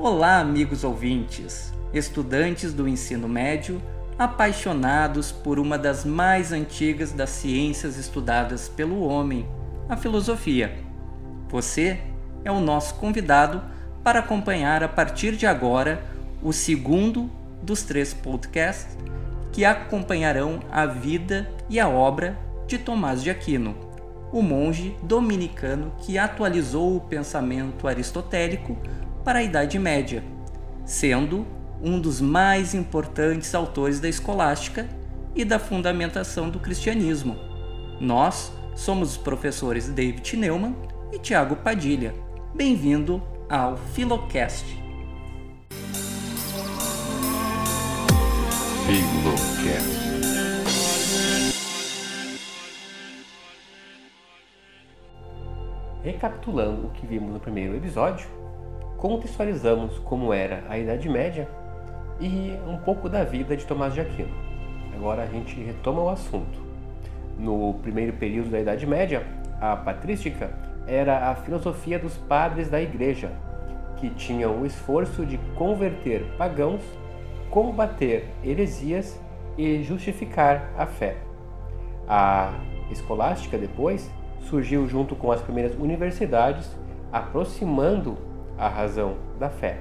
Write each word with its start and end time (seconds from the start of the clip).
Olá, 0.00 0.38
amigos 0.38 0.84
ouvintes, 0.84 1.74
estudantes 1.92 2.72
do 2.72 2.86
ensino 2.86 3.28
médio, 3.28 3.82
apaixonados 4.16 5.32
por 5.32 5.58
uma 5.58 5.76
das 5.76 6.04
mais 6.04 6.52
antigas 6.52 7.10
das 7.10 7.30
ciências 7.30 7.96
estudadas 7.96 8.68
pelo 8.68 9.02
homem, 9.02 9.44
a 9.88 9.96
filosofia. 9.96 10.72
Você 11.48 11.98
é 12.44 12.52
o 12.52 12.60
nosso 12.60 12.94
convidado 12.94 13.60
para 14.04 14.20
acompanhar 14.20 14.84
a 14.84 14.88
partir 14.88 15.34
de 15.34 15.48
agora 15.48 16.00
o 16.44 16.52
segundo 16.52 17.28
dos 17.60 17.82
três 17.82 18.14
podcasts 18.14 18.96
que 19.52 19.64
acompanharão 19.64 20.60
a 20.70 20.86
vida 20.86 21.50
e 21.68 21.80
a 21.80 21.88
obra 21.88 22.38
de 22.68 22.78
Tomás 22.78 23.20
de 23.20 23.30
Aquino, 23.30 23.74
o 24.30 24.42
monge 24.42 24.96
dominicano 25.02 25.92
que 25.98 26.16
atualizou 26.16 26.96
o 26.96 27.00
pensamento 27.00 27.88
aristotélico 27.88 28.78
para 29.28 29.40
a 29.40 29.42
Idade 29.42 29.78
Média, 29.78 30.24
sendo 30.86 31.46
um 31.82 32.00
dos 32.00 32.18
mais 32.18 32.72
importantes 32.72 33.54
autores 33.54 34.00
da 34.00 34.08
escolástica 34.08 34.88
e 35.36 35.44
da 35.44 35.58
fundamentação 35.58 36.48
do 36.48 36.58
cristianismo. 36.58 37.36
Nós 38.00 38.50
somos 38.74 39.10
os 39.10 39.16
professores 39.18 39.86
David 39.86 40.34
Neumann 40.34 40.74
e 41.12 41.18
Tiago 41.18 41.56
Padilha. 41.56 42.14
Bem-vindo 42.54 43.22
ao 43.50 43.76
Filocast. 43.76 44.64
Filocast. 48.86 49.98
Recapitulando 56.02 56.86
o 56.86 56.90
que 56.92 57.06
vimos 57.06 57.30
no 57.30 57.38
primeiro 57.38 57.76
episódio, 57.76 58.26
contextualizamos 58.98 59.96
como 60.00 60.34
era 60.34 60.64
a 60.68 60.76
Idade 60.76 61.08
Média 61.08 61.48
e 62.20 62.52
um 62.66 62.76
pouco 62.78 63.08
da 63.08 63.22
vida 63.22 63.56
de 63.56 63.64
Tomás 63.64 63.94
de 63.94 64.00
Aquino. 64.00 64.34
Agora 64.94 65.22
a 65.22 65.26
gente 65.26 65.54
retoma 65.60 66.02
o 66.02 66.08
assunto. 66.08 66.60
No 67.38 67.74
primeiro 67.74 68.12
período 68.14 68.50
da 68.50 68.60
Idade 68.60 68.84
Média, 68.84 69.24
a 69.60 69.76
patrística 69.76 70.50
era 70.84 71.30
a 71.30 71.34
filosofia 71.36 71.96
dos 71.96 72.16
padres 72.16 72.68
da 72.68 72.82
Igreja, 72.82 73.30
que 73.98 74.10
tinham 74.10 74.60
o 74.60 74.66
esforço 74.66 75.24
de 75.24 75.38
converter 75.56 76.24
pagãos, 76.36 76.82
combater 77.50 78.26
heresias 78.42 79.20
e 79.56 79.80
justificar 79.84 80.72
a 80.76 80.86
fé. 80.86 81.16
A 82.08 82.52
escolástica 82.90 83.56
depois 83.56 84.10
surgiu 84.40 84.88
junto 84.88 85.14
com 85.14 85.30
as 85.30 85.40
primeiras 85.40 85.76
universidades, 85.76 86.76
aproximando 87.12 88.27
a 88.58 88.68
razão 88.68 89.16
da 89.38 89.48
fé. 89.48 89.78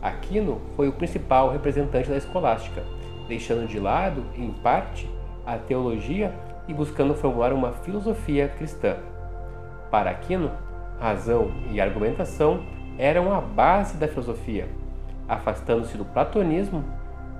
Aquino 0.00 0.60
foi 0.74 0.88
o 0.88 0.92
principal 0.92 1.50
representante 1.50 2.08
da 2.08 2.16
escolástica, 2.16 2.82
deixando 3.28 3.68
de 3.68 3.78
lado, 3.78 4.24
em 4.36 4.50
parte, 4.50 5.08
a 5.46 5.56
teologia 5.56 6.32
e 6.66 6.74
buscando 6.74 7.14
formular 7.14 7.52
uma 7.52 7.72
filosofia 7.72 8.48
cristã. 8.48 8.96
Para 9.90 10.10
Aquino, 10.10 10.50
razão 10.98 11.52
e 11.70 11.80
argumentação 11.80 12.62
eram 12.98 13.32
a 13.32 13.40
base 13.40 13.96
da 13.96 14.08
filosofia, 14.08 14.68
afastando-se 15.28 15.96
do 15.96 16.04
platonismo 16.04 16.84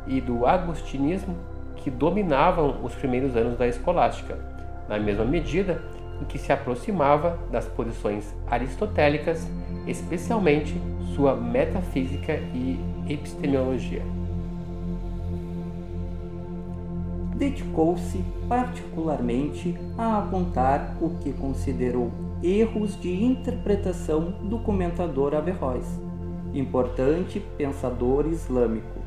e 0.07 0.21
do 0.21 0.47
agostinismo 0.47 1.37
que 1.77 1.91
dominavam 1.91 2.83
os 2.83 2.95
primeiros 2.95 3.37
anos 3.37 3.57
da 3.57 3.67
escolástica, 3.67 4.39
na 4.89 4.99
mesma 4.99 5.25
medida 5.25 5.83
em 6.21 6.25
que 6.25 6.39
se 6.39 6.53
aproximava 6.53 7.39
das 7.51 7.67
posições 7.67 8.35
aristotélicas, 8.49 9.49
especialmente 9.87 10.75
sua 11.15 11.35
metafísica 11.35 12.35
e 12.55 12.79
epistemologia. 13.09 14.03
Dedicou-se 17.37 18.25
particularmente 18.49 19.77
a 19.99 20.19
apontar 20.19 20.97
o 21.01 21.11
que 21.19 21.33
considerou 21.33 22.11
erros 22.43 22.99
de 23.01 23.25
interpretação 23.25 24.33
do 24.43 24.59
comentador 24.59 25.35
Averroes, 25.35 25.87
importante 26.55 27.41
pensador 27.57 28.27
islâmico, 28.27 29.01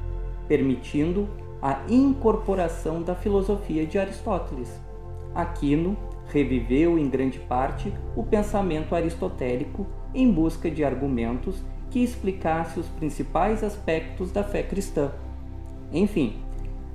permitindo 0.48 1.28
a 1.62 1.82
incorporação 1.90 3.02
da 3.02 3.16
filosofia 3.16 3.86
de 3.86 3.98
Aristóteles. 3.98 4.80
Aquino 5.34 5.98
reviveu 6.28 6.98
em 6.98 7.10
grande 7.10 7.40
parte 7.40 7.94
o 8.16 8.24
pensamento 8.24 8.96
aristotélico 8.96 9.86
em 10.16 10.32
busca 10.32 10.72
de 10.72 10.84
argumentos 10.84 11.62
que 11.92 12.00
explicasse 12.00 12.80
os 12.80 12.88
principais 12.88 13.64
aspectos 13.64 14.32
da 14.32 14.44
fé 14.44 14.64
cristã. 14.64 15.12
Enfim, 15.92 16.38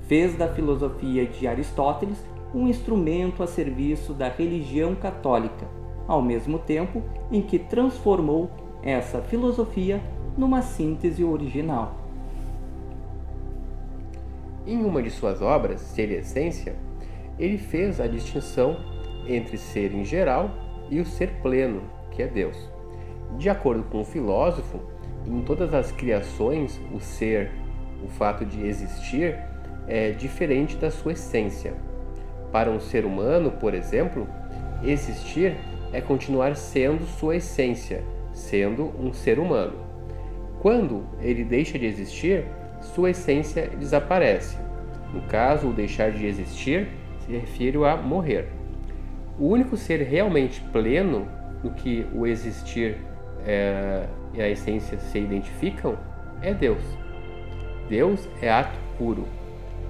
fez 0.09 0.37
da 0.37 0.49
filosofia 0.49 1.27
de 1.27 1.47
Aristóteles 1.47 2.19
um 2.53 2.67
instrumento 2.67 3.43
a 3.43 3.47
serviço 3.47 4.13
da 4.13 4.29
religião 4.29 4.95
católica, 4.95 5.69
ao 6.09 6.21
mesmo 6.21 6.59
tempo 6.59 7.03
em 7.31 7.41
que 7.43 7.59
transformou 7.59 8.51
essa 8.83 9.21
filosofia 9.21 10.03
numa 10.37 10.63
síntese 10.63 11.23
original. 11.23 11.95
Em 14.67 14.85
uma 14.85 15.03
de 15.03 15.11
suas 15.11 15.41
obras, 15.41 15.81
Ser 15.81 16.11
e 16.11 16.17
Essência, 16.17 16.75
ele 17.39 17.59
fez 17.59 18.01
a 18.01 18.07
distinção 18.07 18.77
entre 19.27 19.57
ser 19.57 19.95
em 19.95 20.05
geral 20.05 20.51
e 20.91 21.01
o 21.01 21.07
ser 21.07 21.31
pleno, 21.41 21.83
que 22.11 22.23
é 22.23 22.27
Deus. 22.27 22.69
De 23.39 23.49
acordo 23.49 23.85
com 23.85 24.01
o 24.01 24.05
filósofo, 24.05 24.81
em 25.27 25.43
todas 25.43 25.73
as 25.75 25.93
criações, 25.93 26.81
o 26.93 27.01
ser, 27.01 27.51
o 28.05 28.09
fato 28.09 28.45
de 28.45 28.67
existir, 28.67 29.39
é 29.87 30.11
diferente 30.11 30.77
da 30.77 30.91
sua 30.91 31.13
essência. 31.13 31.75
Para 32.53 32.71
um 32.71 32.81
ser 32.81 33.05
humano, 33.05 33.51
por 33.53 33.75
exemplo, 33.75 34.27
existir 34.83 35.57
é 35.93 36.01
continuar 36.01 36.57
sendo 36.57 37.05
sua 37.05 37.37
essência, 37.37 38.03
sendo 38.33 38.93
um 38.99 39.13
ser 39.13 39.39
humano. 39.39 39.75
Quando 40.61 41.05
ele 41.21 41.45
deixa 41.45 41.79
de 41.79 41.87
existir, 41.87 42.45
sua 42.81 43.11
essência 43.11 43.69
desaparece. 43.69 44.57
No 45.13 45.23
caso, 45.23 45.69
o 45.69 45.73
deixar 45.73 46.13
de 46.13 46.27
existir 46.27 46.89
se 47.21 47.33
refere 47.33 47.79
a 47.85 47.97
morrer. 47.97 48.49
O 49.39 49.49
único 49.49 49.77
ser 49.77 50.03
realmente 50.03 50.61
pleno 50.73 51.27
no 51.63 51.71
que 51.73 52.07
o 52.15 52.27
existir 52.27 52.97
é, 53.47 54.07
e 54.35 54.43
a 54.43 54.49
essência 54.49 54.99
se 54.99 55.19
identificam 55.19 55.97
é 56.43 56.55
Deus. 56.55 56.83
Deus 57.89 58.29
é 58.41 58.51
ato 58.51 58.79
puro. 58.97 59.25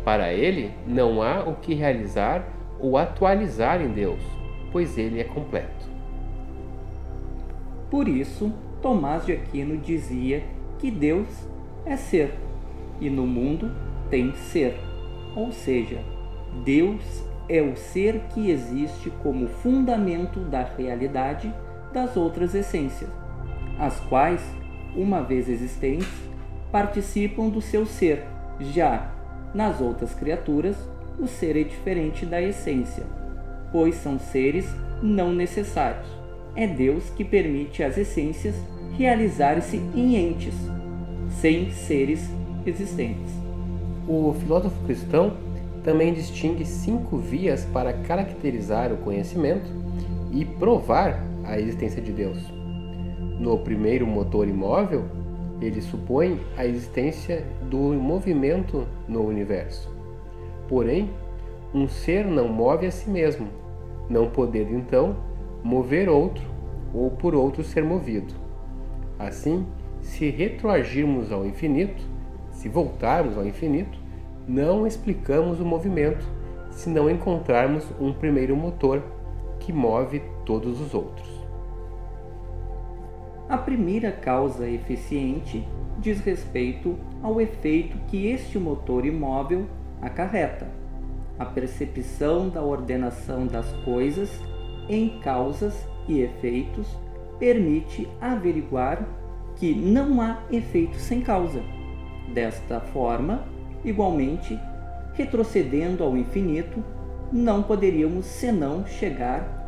Para 0.05 0.33
ele, 0.33 0.73
não 0.87 1.23
há 1.23 1.41
o 1.45 1.57
que 1.57 1.75
realizar 1.75 2.45
ou 2.79 2.97
atualizar 2.97 3.83
em 3.83 3.89
Deus, 3.89 4.21
pois 4.73 4.97
ele 4.97 5.21
é 5.21 5.25
completo. 5.25 5.89
Por 7.91 8.09
isso, 8.09 8.53
Tomás 8.81 9.27
de 9.27 9.33
Aquino 9.33 9.77
dizia 9.77 10.43
que 10.79 10.91
Deus 10.91 11.29
é 11.85 11.97
ser 11.97 12.33
e 13.01 13.11
no 13.11 13.27
mundo 13.27 13.71
tem 14.11 14.33
ser, 14.35 14.79
ou 15.35 15.53
seja, 15.53 15.99
Deus 16.65 17.25
é 17.49 17.63
o 17.63 17.77
ser 17.77 18.21
que 18.33 18.51
existe 18.51 19.11
como 19.23 19.49
fundamento 19.49 20.41
da 20.41 20.63
realidade 20.63 21.53
das 21.93 22.17
outras 22.17 22.55
essências, 22.55 23.11
as 23.81 23.99
quais, 23.99 24.43
uma 24.95 25.23
vez 25.23 25.49
existentes, 25.49 26.07
participam 26.71 27.49
do 27.49 27.63
seu 27.63 27.87
ser. 27.87 28.23
Já 28.61 29.11
nas 29.55 29.81
outras 29.81 30.15
criaturas, 30.15 30.77
o 31.19 31.27
ser 31.27 31.57
é 31.57 31.65
diferente 31.65 32.27
da 32.27 32.41
essência, 32.41 33.05
pois 33.73 33.95
são 33.97 34.19
seres 34.19 34.69
não 35.03 35.33
necessários. 35.33 36.07
É 36.55 36.67
Deus 36.67 37.09
que 37.11 37.25
permite 37.25 37.83
às 37.83 37.97
essências 37.97 38.55
realizarem-se 38.99 39.79
em 39.95 40.17
entes, 40.17 40.55
sem 41.41 41.71
seres 41.71 42.29
existentes. 42.67 43.33
O 44.07 44.35
filósofo 44.41 44.85
cristão 44.85 45.37
também 45.83 46.13
distingue 46.13 46.67
cinco 46.67 47.17
vias 47.17 47.65
para 47.65 47.95
caracterizar 47.95 48.93
o 48.93 48.99
conhecimento 48.99 49.71
e 50.33 50.45
provar 50.45 51.25
a 51.45 51.59
existência 51.59 52.03
de 52.03 52.13
Deus. 52.13 52.60
No 53.41 53.57
primeiro 53.57 54.07
motor 54.07 54.47
imóvel, 54.47 55.05
ele 55.63 55.81
supõe 55.81 56.39
a 56.59 56.67
existência 56.67 57.43
do 57.71 57.95
movimento 57.95 58.87
no 59.09 59.27
universo. 59.27 59.91
Porém, 60.69 61.09
um 61.73 61.89
ser 61.89 62.27
não 62.27 62.49
move 62.49 62.87
a 62.87 62.91
si 62.91 63.09
mesmo, 63.09 63.49
não 64.11 64.29
podendo 64.29 64.75
então 64.75 65.17
mover 65.65 66.07
outro 66.07 66.45
ou 66.93 67.13
por 67.13 67.35
outro 67.35 67.65
ser 67.65 67.83
movido. 67.83 68.35
Assim, 69.19 69.67
se 70.03 70.29
retroagirmos 70.29 71.33
ao 71.33 71.47
infinito, 71.47 72.03
se 72.51 72.69
voltarmos 72.69 73.39
ao 73.39 73.47
infinito, 73.47 73.99
não 74.47 74.87
explicamos 74.87 75.61
o 75.61 75.65
movimento 75.65 76.27
se 76.71 76.91
não 76.91 77.09
encontrarmos 77.09 77.87
um 77.99 78.13
primeiro 78.13 78.55
motor 78.55 79.03
que 79.59 79.73
move 79.73 80.21
todos 80.45 80.79
os 80.79 80.93
outros. 80.93 81.40
A 83.51 83.59
primeira 83.59 84.13
causa 84.13 84.71
eficiente 84.71 85.67
diz 85.99 86.21
respeito 86.21 86.97
ao 87.21 87.41
efeito 87.41 87.99
que 88.07 88.29
este 88.29 88.61
motor 88.61 89.05
imóvel 89.05 89.67
acarreta, 90.01 90.69
a 91.37 91.45
percepção 91.45 92.49
da 92.49 92.63
ordenação 92.63 93.49
das 93.49 93.67
coisas 93.85 94.31
em 94.89 95.19
causas 95.19 95.85
e 96.07 96.21
efeitos 96.21 96.87
permite 97.41 98.09
averiguar 98.21 99.05
que 99.57 99.75
não 99.75 100.21
há 100.21 100.45
efeito 100.53 100.95
sem 100.95 101.21
causa. 101.21 101.61
Desta 102.33 102.79
forma, 102.79 103.49
igualmente, 103.85 104.57
retrocedendo 105.15 106.05
ao 106.05 106.17
infinito, 106.17 106.85
não 107.33 107.65
poderíamos 107.65 108.27
senão 108.27 108.87
chegar 108.87 109.60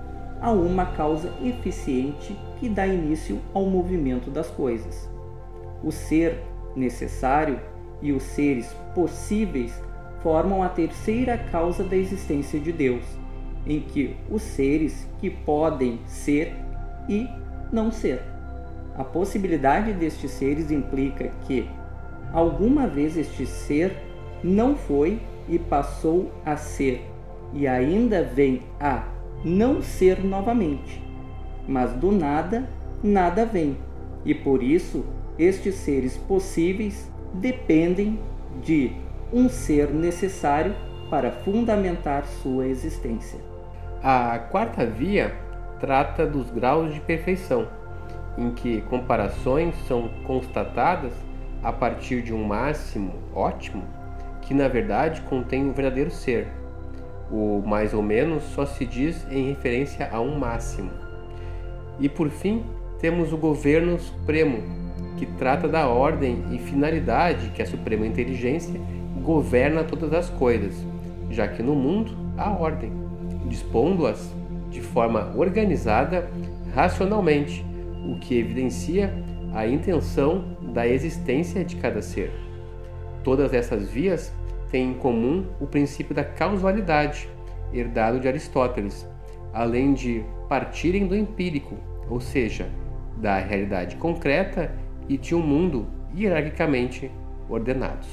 a 0.42 0.50
uma 0.50 0.84
causa 0.84 1.32
eficiente 1.40 2.36
que 2.58 2.68
dá 2.68 2.84
início 2.84 3.38
ao 3.54 3.64
movimento 3.64 4.28
das 4.28 4.48
coisas. 4.50 5.08
O 5.82 5.92
ser 5.92 6.42
necessário 6.74 7.60
e 8.02 8.12
os 8.12 8.24
seres 8.24 8.74
possíveis 8.92 9.72
formam 10.20 10.62
a 10.62 10.68
terceira 10.68 11.38
causa 11.38 11.84
da 11.84 11.96
existência 11.96 12.58
de 12.58 12.72
Deus, 12.72 13.04
em 13.64 13.80
que 13.80 14.16
os 14.28 14.42
seres 14.42 15.08
que 15.20 15.30
podem 15.30 16.00
ser 16.06 16.52
e 17.08 17.28
não 17.72 17.92
ser. 17.92 18.20
A 18.96 19.04
possibilidade 19.04 19.92
destes 19.92 20.32
seres 20.32 20.70
implica 20.70 21.30
que 21.46 21.68
alguma 22.32 22.86
vez 22.86 23.16
este 23.16 23.46
ser 23.46 23.96
não 24.42 24.76
foi 24.76 25.20
e 25.48 25.58
passou 25.58 26.32
a 26.44 26.56
ser, 26.56 27.04
e 27.52 27.66
ainda 27.66 28.22
vem 28.22 28.62
a 28.80 29.11
não 29.44 29.82
ser 29.82 30.22
novamente. 30.24 31.02
Mas 31.66 31.92
do 31.92 32.10
nada, 32.10 32.68
nada 33.02 33.44
vem, 33.44 33.76
e 34.24 34.34
por 34.34 34.62
isso 34.62 35.04
estes 35.38 35.74
seres 35.76 36.16
possíveis 36.16 37.10
dependem 37.34 38.18
de 38.62 38.92
um 39.32 39.48
ser 39.48 39.90
necessário 39.90 40.74
para 41.08 41.30
fundamentar 41.30 42.24
sua 42.26 42.66
existência. 42.66 43.40
A 44.02 44.38
quarta 44.38 44.84
via 44.84 45.34
trata 45.80 46.26
dos 46.26 46.50
graus 46.50 46.92
de 46.92 47.00
perfeição, 47.00 47.68
em 48.36 48.50
que 48.50 48.80
comparações 48.82 49.74
são 49.86 50.08
constatadas 50.24 51.12
a 51.62 51.72
partir 51.72 52.22
de 52.22 52.32
um 52.32 52.44
máximo 52.44 53.14
ótimo 53.34 53.84
que 54.42 54.52
na 54.52 54.68
verdade 54.68 55.22
contém 55.22 55.70
o 55.70 55.72
verdadeiro 55.72 56.10
ser. 56.10 56.48
O 57.32 57.62
mais 57.66 57.94
ou 57.94 58.02
menos 58.02 58.42
só 58.54 58.66
se 58.66 58.84
diz 58.84 59.26
em 59.30 59.48
referência 59.48 60.08
a 60.12 60.20
um 60.20 60.38
máximo. 60.38 60.90
E 61.98 62.08
por 62.08 62.28
fim, 62.28 62.62
temos 63.00 63.32
o 63.32 63.38
governo 63.38 63.98
supremo, 63.98 64.62
que 65.16 65.24
trata 65.24 65.66
da 65.66 65.88
ordem 65.88 66.44
e 66.52 66.58
finalidade 66.58 67.50
que 67.50 67.62
a 67.62 67.66
suprema 67.66 68.06
inteligência 68.06 68.78
governa 69.22 69.82
todas 69.82 70.12
as 70.12 70.28
coisas, 70.28 70.74
já 71.30 71.48
que 71.48 71.62
no 71.62 71.74
mundo 71.74 72.12
há 72.36 72.50
ordem, 72.50 72.92
dispondo-as 73.46 74.32
de 74.70 74.80
forma 74.80 75.32
organizada 75.36 76.28
racionalmente, 76.74 77.64
o 78.06 78.18
que 78.18 78.38
evidencia 78.38 79.12
a 79.54 79.66
intenção 79.66 80.44
da 80.72 80.86
existência 80.86 81.64
de 81.64 81.76
cada 81.76 82.02
ser. 82.02 82.32
Todas 83.22 83.52
essas 83.52 83.88
vias 83.90 84.32
têm 84.72 84.90
em 84.90 84.94
comum 84.94 85.46
o 85.60 85.66
princípio 85.66 86.14
da 86.14 86.24
causalidade, 86.24 87.28
herdado 87.72 88.18
de 88.18 88.26
Aristóteles, 88.26 89.06
além 89.52 89.92
de 89.92 90.24
partirem 90.48 91.06
do 91.06 91.14
empírico, 91.14 91.76
ou 92.08 92.20
seja, 92.20 92.68
da 93.18 93.38
realidade 93.38 93.96
concreta 93.96 94.72
e 95.08 95.18
de 95.18 95.34
um 95.34 95.40
mundo 95.40 95.86
hierarquicamente 96.16 97.10
ordenados. 97.48 98.08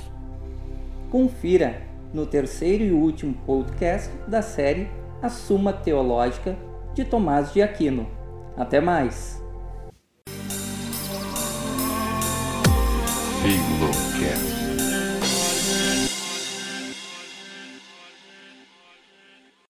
Confira 1.10 1.82
no 2.14 2.26
terceiro 2.26 2.84
e 2.84 2.92
último 2.92 3.34
podcast 3.46 4.12
da 4.28 4.42
série 4.42 4.88
A 5.22 5.30
Suma 5.30 5.72
Teológica 5.72 6.58
de 6.94 7.06
Tomás 7.06 7.54
de 7.54 7.62
Aquino. 7.62 8.06
Até 8.58 8.82
mais! 8.82 9.42
Filocast. 13.42 14.59